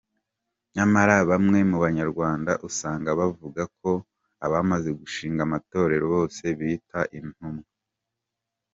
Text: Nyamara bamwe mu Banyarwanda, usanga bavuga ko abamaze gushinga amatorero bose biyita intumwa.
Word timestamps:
Nyamara 0.75 1.15
bamwe 1.29 1.59
mu 1.69 1.77
Banyarwanda, 1.83 2.51
usanga 2.67 3.09
bavuga 3.19 3.61
ko 3.79 3.91
abamaze 4.45 4.89
gushinga 4.99 5.39
amatorero 5.47 6.05
bose 6.13 6.43
biyita 6.57 6.99
intumwa. 7.17 7.67